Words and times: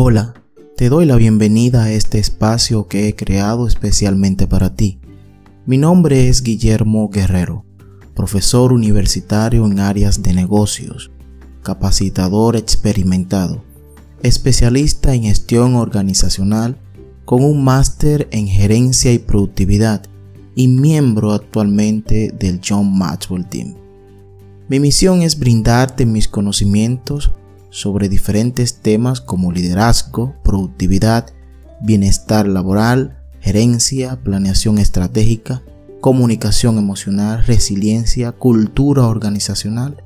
Hola, 0.00 0.32
te 0.76 0.90
doy 0.90 1.06
la 1.06 1.16
bienvenida 1.16 1.82
a 1.82 1.90
este 1.90 2.20
espacio 2.20 2.86
que 2.86 3.08
he 3.08 3.16
creado 3.16 3.66
especialmente 3.66 4.46
para 4.46 4.76
ti. 4.76 5.00
Mi 5.66 5.76
nombre 5.76 6.28
es 6.28 6.44
Guillermo 6.44 7.08
Guerrero, 7.08 7.64
profesor 8.14 8.72
universitario 8.72 9.66
en 9.66 9.80
áreas 9.80 10.22
de 10.22 10.34
negocios, 10.34 11.10
capacitador 11.64 12.54
experimentado, 12.54 13.64
especialista 14.22 15.14
en 15.14 15.24
gestión 15.24 15.74
organizacional 15.74 16.78
con 17.24 17.42
un 17.42 17.64
máster 17.64 18.28
en 18.30 18.46
gerencia 18.46 19.12
y 19.12 19.18
productividad 19.18 20.04
y 20.54 20.68
miembro 20.68 21.32
actualmente 21.32 22.32
del 22.38 22.60
John 22.64 22.96
Maxwell 22.96 23.48
Team. 23.48 23.74
Mi 24.68 24.78
misión 24.78 25.22
es 25.22 25.40
brindarte 25.40 26.06
mis 26.06 26.28
conocimientos 26.28 27.32
sobre 27.70 28.08
diferentes 28.08 28.80
temas 28.80 29.20
como 29.20 29.52
liderazgo, 29.52 30.34
productividad, 30.42 31.32
bienestar 31.80 32.46
laboral, 32.46 33.18
gerencia, 33.40 34.18
planeación 34.22 34.78
estratégica, 34.78 35.62
comunicación 36.00 36.78
emocional, 36.78 37.44
resiliencia, 37.44 38.32
cultura 38.32 39.06
organizacional, 39.06 40.02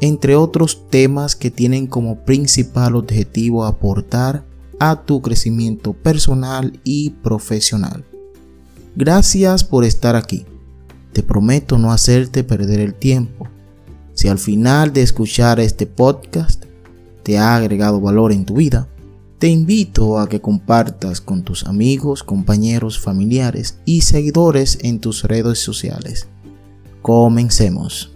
entre 0.00 0.36
otros 0.36 0.88
temas 0.90 1.36
que 1.36 1.50
tienen 1.50 1.86
como 1.86 2.20
principal 2.24 2.96
objetivo 2.96 3.64
aportar 3.64 4.44
a 4.78 5.02
tu 5.02 5.22
crecimiento 5.22 5.94
personal 5.94 6.78
y 6.84 7.10
profesional. 7.10 8.04
Gracias 8.94 9.64
por 9.64 9.84
estar 9.84 10.16
aquí. 10.16 10.44
Te 11.12 11.22
prometo 11.22 11.78
no 11.78 11.92
hacerte 11.92 12.44
perder 12.44 12.80
el 12.80 12.94
tiempo. 12.94 13.48
Si 14.12 14.28
al 14.28 14.38
final 14.38 14.92
de 14.92 15.02
escuchar 15.02 15.60
este 15.60 15.86
podcast 15.86 16.65
te 17.26 17.38
ha 17.38 17.56
agregado 17.56 18.00
valor 18.00 18.30
en 18.30 18.44
tu 18.44 18.54
vida, 18.54 18.86
te 19.40 19.48
invito 19.48 20.20
a 20.20 20.28
que 20.28 20.40
compartas 20.40 21.20
con 21.20 21.42
tus 21.42 21.66
amigos, 21.66 22.22
compañeros, 22.22 23.00
familiares 23.00 23.80
y 23.84 24.02
seguidores 24.02 24.78
en 24.82 25.00
tus 25.00 25.24
redes 25.24 25.58
sociales. 25.58 26.28
Comencemos. 27.02 28.15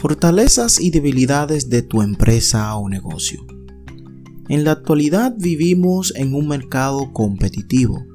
Fortalezas 0.00 0.80
y 0.80 0.90
debilidades 0.90 1.68
de 1.68 1.82
tu 1.82 2.00
empresa 2.00 2.74
o 2.74 2.88
negocio. 2.88 3.44
En 4.48 4.64
la 4.64 4.72
actualidad 4.72 5.34
vivimos 5.36 6.14
en 6.16 6.32
un 6.32 6.48
mercado 6.48 7.12
competitivo, 7.12 8.06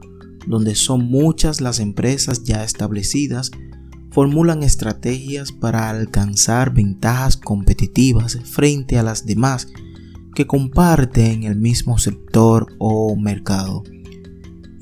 donde 0.47 0.73
son 0.73 1.05
muchas 1.05 1.61
las 1.61 1.80
empresas 1.80 2.44
ya 2.44 2.64
establecidas, 2.64 3.52
formulan 4.09 4.64
estrategias 4.64 5.52
para 5.52 5.92
alcanzar 5.92 6.73
ventajas 6.73 7.38
competitivas 7.38 8.39
frente 8.45 8.97
a 8.97 9.03
las 9.03 9.27
demás 9.27 9.67
que 10.33 10.47
comparten 10.47 11.44
el 11.44 11.55
mismo 11.55 11.99
sector 11.99 12.66
o 12.80 13.16
mercado. 13.16 13.83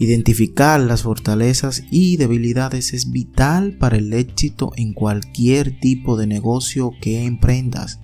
Identificar 0.03 0.81
las 0.81 1.03
fortalezas 1.03 1.81
y 1.89 2.17
debilidades 2.17 2.91
es 2.91 3.09
vital 3.09 3.77
para 3.77 3.95
el 3.95 4.11
éxito 4.11 4.73
en 4.75 4.93
cualquier 4.93 5.79
tipo 5.79 6.17
de 6.17 6.28
negocio 6.28 6.91
que 7.00 7.23
emprendas. 7.23 8.01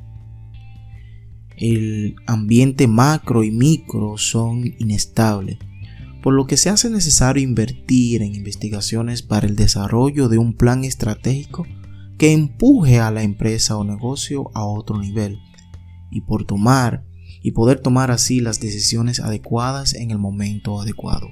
El 1.58 2.16
ambiente 2.26 2.88
macro 2.88 3.44
y 3.44 3.52
micro 3.52 4.18
son 4.18 4.64
inestables, 4.80 5.58
por 6.24 6.34
lo 6.34 6.48
que 6.48 6.56
se 6.56 6.70
hace 6.70 6.90
necesario 6.90 7.44
invertir 7.44 8.22
en 8.22 8.34
investigaciones 8.34 9.22
para 9.22 9.46
el 9.46 9.58
desarrollo 9.58 10.30
de 10.30 10.38
un 10.38 10.54
plan 10.54 10.86
estratégico 10.86 11.68
que 12.18 12.32
empuje 12.32 13.00
a 13.00 13.12
la 13.12 13.24
empresa 13.24 13.76
o 13.76 13.84
negocio 13.84 14.52
a 14.54 14.64
otro 14.64 14.98
nivel 15.02 15.38
y 16.12 16.22
por 16.22 16.46
tomar 16.46 17.04
y 17.44 17.52
poder 17.52 17.82
tomar 17.82 18.10
así 18.10 18.40
las 18.40 18.62
decisiones 18.62 19.20
adecuadas 19.20 19.94
en 19.96 20.12
el 20.12 20.18
momento 20.18 20.80
adecuado. 20.80 21.28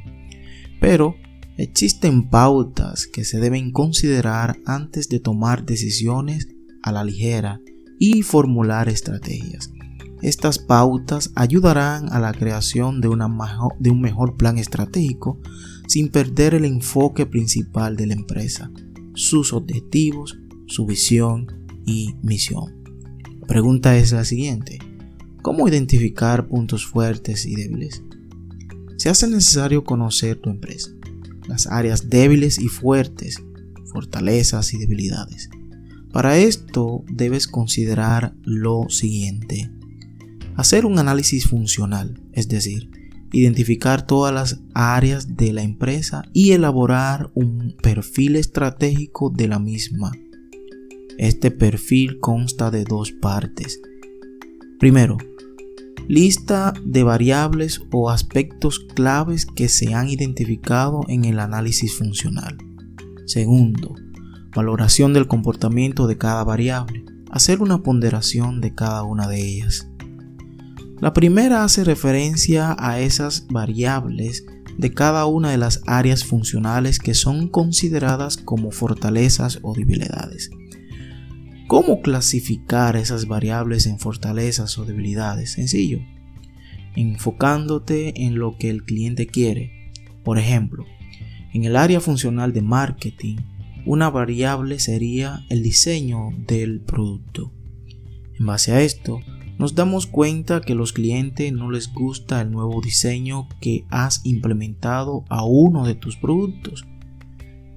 Pero 0.79 1.15
existen 1.57 2.29
pautas 2.29 3.07
que 3.07 3.23
se 3.23 3.39
deben 3.39 3.71
considerar 3.71 4.57
antes 4.65 5.09
de 5.09 5.19
tomar 5.19 5.65
decisiones 5.65 6.47
a 6.83 6.91
la 6.91 7.03
ligera 7.03 7.59
y 7.99 8.21
formular 8.21 8.89
estrategias. 8.89 9.71
Estas 10.21 10.57
pautas 10.57 11.31
ayudarán 11.35 12.11
a 12.11 12.19
la 12.19 12.33
creación 12.33 13.01
de, 13.01 13.07
un 13.07 14.01
mejor 14.01 14.35
plan 14.35 14.57
estratégico 14.57 15.39
sin 15.87 16.09
perder 16.09 16.55
el 16.55 16.65
enfoque 16.65 17.25
principal 17.25 17.95
de 17.95 18.07
la 18.07 18.13
empresa, 18.13 18.71
sus 19.13 19.53
objetivos, 19.53 20.37
su 20.65 20.85
visión 20.85 21.47
y 21.85 22.15
misión. 22.23 22.83
La 23.41 23.47
pregunta 23.47 23.95
es 23.95 24.11
la 24.11 24.25
siguiente. 24.25 24.79
¿Cómo 25.43 25.67
identificar 25.67 26.47
puntos 26.47 26.85
fuertes 26.85 27.45
y 27.45 27.55
débiles? 27.55 28.03
Se 28.97 29.09
hace 29.09 29.27
necesario 29.27 29.83
conocer 29.83 30.37
tu 30.37 30.49
empresa, 30.49 30.91
las 31.47 31.67
áreas 31.67 32.09
débiles 32.09 32.59
y 32.59 32.67
fuertes, 32.67 33.37
fortalezas 33.93 34.73
y 34.73 34.77
debilidades. 34.77 35.49
Para 36.11 36.37
esto 36.37 37.03
debes 37.11 37.47
considerar 37.47 38.35
lo 38.43 38.89
siguiente. 38.89 39.71
Hacer 40.55 40.85
un 40.85 40.97
análisis 40.97 41.47
funcional, 41.47 42.21
es 42.33 42.47
decir, 42.47 42.89
identificar 43.31 44.07
todas 44.07 44.33
las 44.33 44.59
áreas 44.73 45.35
de 45.37 45.53
la 45.53 45.61
empresa 45.61 46.23
y 46.33 46.51
elaborar 46.51 47.29
un 47.35 47.75
perfil 47.81 48.35
estratégico 48.35 49.29
de 49.29 49.47
la 49.47 49.59
misma. 49.59 50.11
Este 51.17 51.51
perfil 51.51 52.19
consta 52.19 52.71
de 52.71 52.83
dos 52.83 53.11
partes. 53.11 53.79
Primero, 54.79 55.17
Lista 56.07 56.73
de 56.85 57.03
variables 57.03 57.81
o 57.91 58.09
aspectos 58.09 58.79
claves 58.95 59.45
que 59.45 59.67
se 59.67 59.93
han 59.93 60.07
identificado 60.07 61.01
en 61.09 61.25
el 61.25 61.37
análisis 61.37 61.97
funcional. 61.97 62.57
Segundo, 63.25 63.93
valoración 64.55 65.11
del 65.11 65.27
comportamiento 65.27 66.07
de 66.07 66.17
cada 66.17 66.45
variable. 66.45 67.03
Hacer 67.29 67.61
una 67.61 67.83
ponderación 67.83 68.61
de 68.61 68.73
cada 68.73 69.03
una 69.03 69.27
de 69.27 69.45
ellas. 69.45 69.89
La 71.01 71.11
primera 71.11 71.65
hace 71.65 71.83
referencia 71.83 72.73
a 72.79 73.01
esas 73.01 73.45
variables 73.49 74.45
de 74.77 74.93
cada 74.93 75.25
una 75.25 75.51
de 75.51 75.57
las 75.57 75.81
áreas 75.87 76.23
funcionales 76.23 76.99
que 76.99 77.15
son 77.15 77.49
consideradas 77.49 78.37
como 78.37 78.71
fortalezas 78.71 79.59
o 79.61 79.73
debilidades. 79.73 80.51
¿Cómo 81.67 82.01
clasificar 82.01 82.95
esas 82.95 83.27
variables 83.27 83.87
en 83.87 83.99
fortalezas 83.99 84.77
o 84.77 84.85
debilidades? 84.85 85.51
Sencillo, 85.51 85.99
enfocándote 86.95 88.23
en 88.23 88.39
lo 88.39 88.57
que 88.57 88.69
el 88.69 88.85
cliente 88.85 89.27
quiere. 89.27 89.91
Por 90.23 90.39
ejemplo, 90.39 90.85
en 91.53 91.65
el 91.65 91.75
área 91.75 91.99
funcional 91.99 92.53
de 92.53 92.61
marketing, 92.61 93.35
una 93.85 94.09
variable 94.09 94.79
sería 94.79 95.45
el 95.49 95.61
diseño 95.61 96.29
del 96.47 96.79
producto. 96.79 97.51
En 98.39 98.45
base 98.45 98.71
a 98.71 98.81
esto, 98.81 99.19
nos 99.59 99.75
damos 99.75 100.07
cuenta 100.07 100.61
que 100.61 100.71
a 100.71 100.77
los 100.77 100.93
clientes 100.93 101.51
no 101.51 101.69
les 101.69 101.91
gusta 101.91 102.39
el 102.39 102.49
nuevo 102.49 102.79
diseño 102.79 103.49
que 103.59 103.83
has 103.89 104.25
implementado 104.25 105.25
a 105.27 105.43
uno 105.43 105.85
de 105.85 105.95
tus 105.95 106.15
productos. 106.15 106.85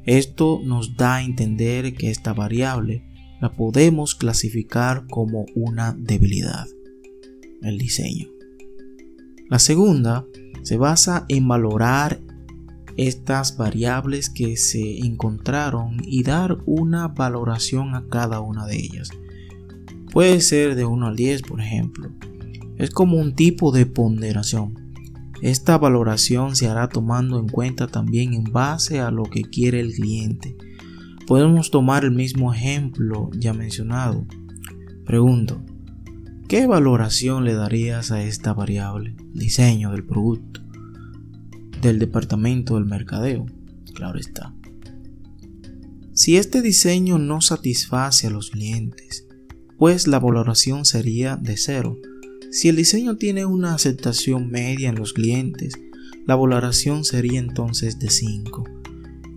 Esto 0.04 0.60
nos 0.64 0.96
da 0.96 1.16
a 1.16 1.22
entender 1.24 1.94
que 1.94 2.10
esta 2.10 2.32
variable 2.32 3.09
la 3.40 3.52
podemos 3.52 4.14
clasificar 4.14 5.06
como 5.06 5.46
una 5.54 5.96
debilidad, 5.98 6.66
el 7.62 7.78
diseño. 7.78 8.28
La 9.48 9.58
segunda 9.58 10.26
se 10.62 10.76
basa 10.76 11.24
en 11.28 11.48
valorar 11.48 12.20
estas 12.96 13.56
variables 13.56 14.28
que 14.28 14.56
se 14.56 14.98
encontraron 14.98 15.96
y 16.04 16.22
dar 16.22 16.58
una 16.66 17.08
valoración 17.08 17.94
a 17.94 18.06
cada 18.08 18.40
una 18.40 18.66
de 18.66 18.76
ellas. 18.76 19.10
Puede 20.12 20.40
ser 20.40 20.74
de 20.74 20.84
1 20.84 21.06
al 21.06 21.16
10, 21.16 21.42
por 21.42 21.60
ejemplo. 21.60 22.10
Es 22.76 22.90
como 22.90 23.16
un 23.16 23.34
tipo 23.34 23.72
de 23.72 23.86
ponderación. 23.86 24.74
Esta 25.40 25.78
valoración 25.78 26.56
se 26.56 26.68
hará 26.68 26.88
tomando 26.88 27.38
en 27.38 27.48
cuenta 27.48 27.86
también 27.86 28.34
en 28.34 28.44
base 28.44 29.00
a 29.00 29.10
lo 29.10 29.22
que 29.22 29.42
quiere 29.42 29.80
el 29.80 29.94
cliente 29.94 30.56
Podemos 31.26 31.70
tomar 31.70 32.04
el 32.04 32.10
mismo 32.10 32.52
ejemplo 32.52 33.30
ya 33.32 33.52
mencionado. 33.52 34.26
Pregunto, 35.04 35.62
¿qué 36.48 36.66
valoración 36.66 37.44
le 37.44 37.54
darías 37.54 38.10
a 38.10 38.22
esta 38.22 38.52
variable? 38.52 39.14
Diseño 39.32 39.92
del 39.92 40.04
producto. 40.04 40.60
Del 41.80 41.98
departamento 41.98 42.74
del 42.74 42.84
mercadeo. 42.84 43.46
Claro 43.94 44.18
está. 44.18 44.54
Si 46.12 46.36
este 46.36 46.60
diseño 46.60 47.18
no 47.18 47.40
satisface 47.40 48.26
a 48.26 48.30
los 48.30 48.50
clientes, 48.50 49.26
pues 49.78 50.06
la 50.06 50.18
valoración 50.18 50.84
sería 50.84 51.36
de 51.36 51.56
cero. 51.56 51.96
Si 52.50 52.68
el 52.68 52.76
diseño 52.76 53.16
tiene 53.16 53.46
una 53.46 53.74
aceptación 53.74 54.50
media 54.50 54.90
en 54.90 54.96
los 54.96 55.12
clientes, 55.12 55.72
la 56.26 56.36
valoración 56.36 57.04
sería 57.04 57.38
entonces 57.38 57.98
de 57.98 58.10
5. 58.10 58.64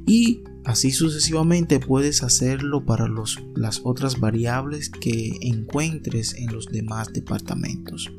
Y 0.06 0.44
así 0.65 0.92
sucesivamente 0.92 1.80
puedes 1.80 2.24
hacerlo 2.24 2.86
para 2.86 3.07
las 3.56 3.81
otras 3.83 4.19
variables 4.19 4.89
que 4.89 5.38
encuentres 5.42 6.36
en 6.36 6.54
los 6.54 6.68
demás 6.68 7.12
departamentos. 7.13 8.12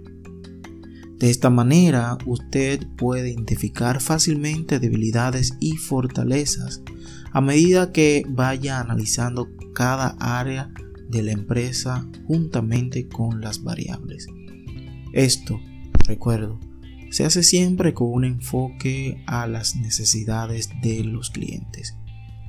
De 1.19 1.31
esta 1.31 1.49
manera, 1.49 2.19
usted 2.27 2.87
puede 2.97 3.31
identificar 3.31 4.01
fácilmente 4.01 4.79
debilidades 4.79 5.55
y 5.61 5.77
fortalezas 5.77 6.83
a 7.33 7.41
medida 7.41 7.93
que 7.93 8.25
vaya 8.29 8.81
analizando 8.81 9.49
cada 9.73 10.17
área 10.21 10.71
de 11.09 11.23
la 11.23 11.33
empresa 11.33 12.07
juntamente 12.27 13.09
con 13.09 13.41
las 13.41 13.63
variables. 13.63 14.27
Esto, 15.13 15.61
recuerdo, 16.07 16.59
se 17.11 17.25
hace 17.25 17.43
siempre 17.43 17.95
con 17.95 18.09
un 18.13 18.25
enfoque 18.25 19.23
a 19.27 19.47
las 19.47 19.77
necesidades 19.77 20.69
de 20.83 21.05
los 21.05 21.31
clientes. 21.31 21.97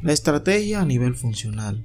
La 0.05 0.13
estrategia 0.13 0.81
a 0.81 0.85
nivel 0.85 1.15
funcional. 1.15 1.83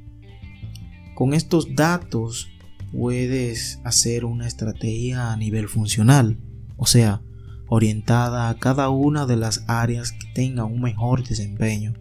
Con 1.14 1.32
estos 1.32 1.74
datos 1.74 2.48
puedes 2.92 3.80
hacer 3.82 4.26
una 4.26 4.46
estrategia 4.46 5.32
a 5.32 5.36
nivel 5.38 5.68
funcional 5.68 6.38
o 6.76 6.84
sea, 6.84 7.22
orientada 7.66 8.50
a 8.50 8.58
cada 8.58 8.90
una 8.90 9.24
de 9.24 9.36
las 9.36 9.64
áreas 9.68 10.12
que 10.12 10.26
tengan 10.34 10.66
un 10.66 10.82
mejor 10.82 11.26
desempeño, 11.26 11.94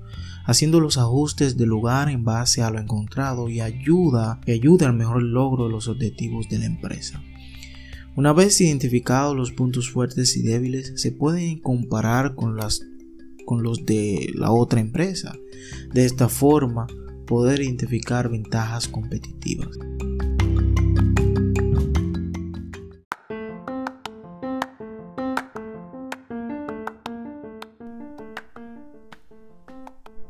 haciendo 0.45 0.81
los 0.81 0.97
ajustes 0.97 1.55
de 1.55 1.65
lugar 1.65 2.09
en 2.09 2.25
base 2.25 2.63
a 2.63 2.69
lo 2.69 2.79
encontrado 2.79 3.47
y 3.47 3.61
ayuda 3.61 4.41
que 4.45 4.51
ayude 4.51 4.85
al 4.85 4.95
mejor 4.95 5.23
logro 5.23 5.67
de 5.67 5.71
los 5.71 5.87
objetivos 5.87 6.49
de 6.49 6.59
la 6.59 6.65
empresa. 6.65 7.23
Una 8.17 8.33
vez 8.33 8.59
identificados 8.59 9.37
los 9.37 9.53
puntos 9.53 9.89
fuertes 9.89 10.35
y 10.35 10.41
débiles, 10.41 10.91
se 10.97 11.13
pueden 11.13 11.59
comparar 11.59 12.35
con, 12.35 12.57
las, 12.57 12.81
con 13.49 13.63
los 13.63 13.83
de 13.83 14.31
la 14.35 14.51
otra 14.51 14.79
empresa. 14.79 15.35
De 15.91 16.05
esta 16.05 16.29
forma, 16.29 16.85
poder 17.25 17.61
identificar 17.61 18.29
ventajas 18.29 18.87
competitivas. 18.87 19.69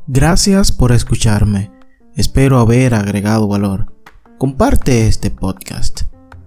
Gracias 0.07 0.71
por 0.71 0.93
escucharme. 0.93 1.71
Espero 2.15 2.57
haber 2.59 2.93
agregado 2.93 3.49
valor. 3.49 3.93
Comparte 4.37 5.09
este 5.09 5.29
podcast. 5.29 6.03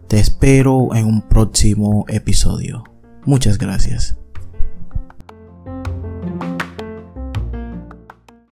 Te 0.08 0.18
espero 0.18 0.94
en 0.94 1.04
un 1.04 1.20
próximo 1.20 2.06
episodio. 2.08 2.84
Muchas 3.26 3.58
gracias. 3.58 4.21